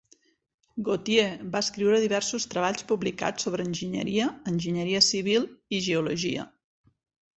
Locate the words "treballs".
2.53-2.87